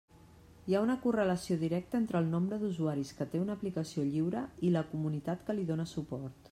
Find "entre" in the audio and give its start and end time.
2.03-2.19